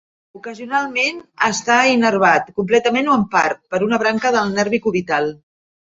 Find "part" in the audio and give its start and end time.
3.35-3.61